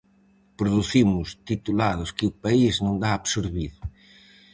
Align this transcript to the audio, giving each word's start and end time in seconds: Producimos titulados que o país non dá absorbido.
Producimos 0.59 1.27
titulados 1.49 2.09
que 2.17 2.25
o 2.29 2.35
país 2.43 2.73
non 2.85 2.95
dá 3.03 3.09
absorbido. 3.13 3.79